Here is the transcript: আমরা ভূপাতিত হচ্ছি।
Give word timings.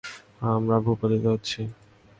আমরা 0.51 0.77
ভূপাতিত 0.85 1.23
হচ্ছি। 1.25 1.61